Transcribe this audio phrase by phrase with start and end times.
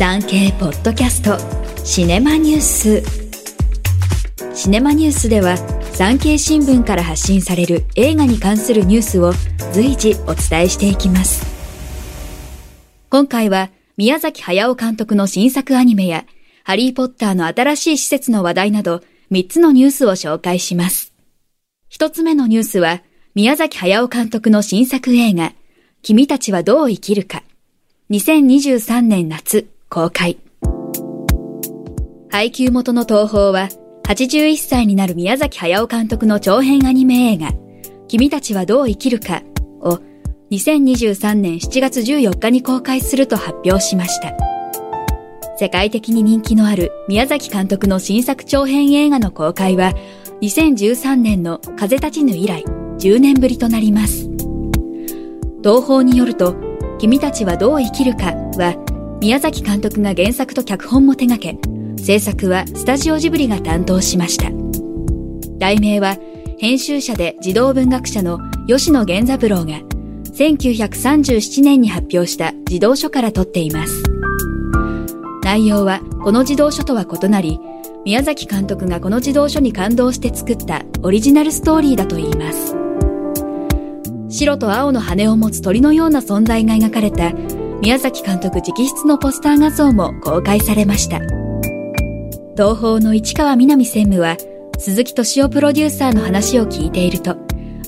[0.00, 1.36] 産経ポッドキャスト
[1.84, 3.02] シネマニュース。
[4.56, 5.58] シネマニュースでは
[5.92, 9.34] 産経新聞から発信される映画に関するニュースを
[9.74, 11.44] 随時お伝えしていきます。
[13.10, 13.68] 今回は
[13.98, 16.24] 宮崎駿監督の新作アニメや
[16.64, 21.12] ハリーポッターの新しい施設の話題など3つのニュースを紹介します。
[21.90, 23.02] 一つ目のニュースは
[23.34, 25.52] 宮崎駿監督の新作映画
[26.00, 27.42] 君たちはどう生きるか。
[28.08, 29.68] 2023年夏。
[29.90, 30.38] 公開。
[32.30, 33.68] 配給元の東宝は、
[34.04, 37.50] 81歳になる宮崎駿監督の長編アニメ映画、
[38.06, 39.42] 君たちはどう生きるか
[39.80, 39.98] を
[40.52, 44.32] 2023年7月14日に公開すると発表しました。
[45.58, 49.92] 世界的に人気のある宮崎監督の新作長編映画の公開は、
[50.40, 52.64] 2013年の風立ちぬ以来
[52.98, 54.30] 10年ぶりとなります。
[55.64, 56.54] 東宝によると、
[57.00, 58.26] 君たちはどう生きるか
[58.56, 58.89] は、
[59.20, 64.50] 宮崎監督が原作と脚本も手掛け、制作はスタジオジブリが担当しました。
[65.58, 66.16] 題名は、
[66.58, 69.80] 編集者で児童文学者の吉野源三郎が、
[70.32, 74.02] 1937年に発表した児童書から取っています。
[75.42, 77.60] 内容はこの児童書とは異なり、
[78.06, 82.74] 宮崎監督がこの児童書に感動して作ったオリジナルストーリーだといいます。
[84.30, 87.32] 白と青の羽を持つ鳥のような存在が描かれた
[87.80, 91.18] 宮崎監督直筆のポスター画像も公開されました。
[92.54, 94.36] 東宝の市川南専務は
[94.78, 97.38] 鈴木敏夫プロデューサーの話を聞いていると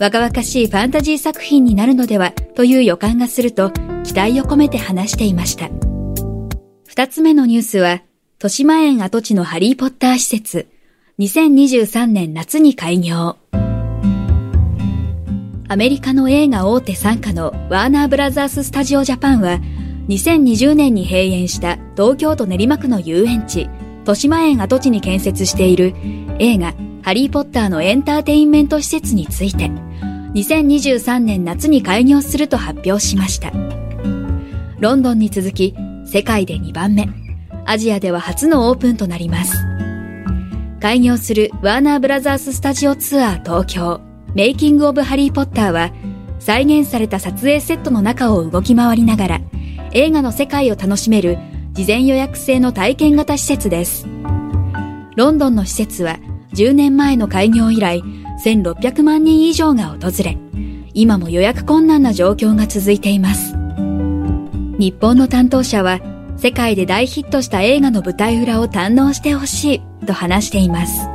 [0.00, 3.70] 若々しいファンタジー作品になるのではという予感がすると
[4.04, 5.68] 期待を込めて話していました。
[6.86, 8.02] 二つ目のニュースは
[8.36, 10.68] 豊島園跡地のハリーポッター施設
[11.18, 13.36] 2023年夏に開業。
[15.68, 19.58] アメリカの映画大手傘下のワーナーブラザーススタジオジャパンは
[20.08, 23.68] 2020年に閉園した東京都練馬区の遊園地
[24.00, 25.94] 豊島園跡地に建設している
[26.38, 29.70] 映画ハリーポッターのエンターテインメント施設について
[30.34, 33.52] 2023年夏に開業すると発表しました。
[34.78, 35.76] ロンドンに続き
[36.06, 37.08] 世界で2番目。
[37.66, 39.56] アジアでは初のオープンとなります。
[40.80, 44.00] 開業するワーナーブラザーススタジオツアー東京。
[44.34, 45.92] メイキング・オブ・ハリー・ポッターは、
[46.40, 49.40] 再現された撮影セットの中を動き回りながら、
[49.94, 51.38] 映画の世界を楽しめる
[51.72, 54.06] 事前予約制の体験型施設です。
[55.16, 56.18] ロンドンの施設は
[56.54, 58.02] 10年前の開業以来
[58.44, 60.38] 1600万人以上が訪れ、
[60.94, 63.54] 今も予約困難な状況が続いています。
[64.78, 66.00] 日本の担当者は
[66.36, 71.08] 世界で大ヒットした映画の舞台裏を堪能してほしいと話しています。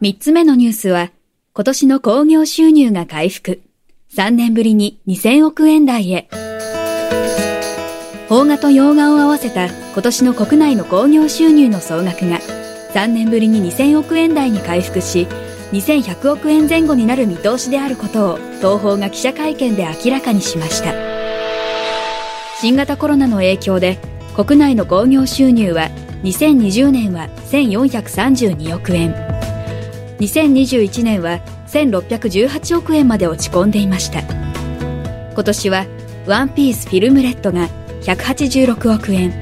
[0.00, 1.10] 三つ目のニュースは、
[1.54, 3.62] 今年の興行収入が回復。
[4.16, 6.28] 3年ぶりに2000億円台へ。
[8.28, 12.38] 邦画と洋画を合わせた今年の国内の興行収入の総額が
[12.94, 15.26] 3年ぶりに2000億円台に回復し、
[15.72, 20.94] 2100億円前後になる見通しであることを東宝が記者会見で明らかにしました。
[22.60, 23.98] 新型コロナの影響で
[24.36, 25.90] 国内の興行収入は
[26.22, 29.12] 2020年は1432億円。
[30.20, 31.40] 2021年は
[31.74, 34.20] 1618億円まで落ち込んでいました。
[34.20, 35.86] 今年は
[36.26, 37.68] 「ワンピースフィルムレッドが
[38.02, 39.34] 186億円。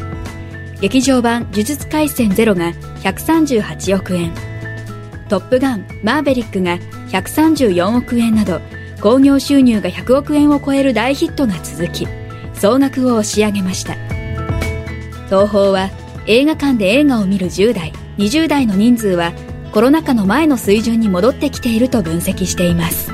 [0.81, 2.73] 劇場版「呪術廻戦ゼロが
[3.03, 4.33] 138億円。
[5.29, 6.79] トップガンマーベリックが
[7.11, 8.61] 134億円など
[9.03, 12.09] 興行収入が100億円を超える大ヒットが続き
[12.55, 13.95] 総額を押し上げました。
[15.27, 15.91] 東宝は
[16.27, 19.33] 映画館で映画を見る10代20代の人数は
[19.73, 23.11] コロナ禍の前の水準に戻ってきていると分析しています。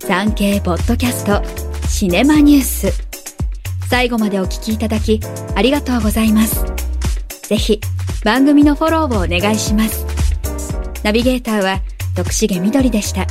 [0.00, 1.42] 産経ポッドキャスト
[1.86, 2.92] シネマニュース。
[3.90, 5.20] 最後までお聞きいただき
[5.54, 6.64] ありがとうございます。
[7.46, 7.78] ぜひ
[8.24, 10.06] 番組のフォローをお願いします。
[11.02, 11.80] ナビゲーターは
[12.16, 13.26] 徳重みどりでした。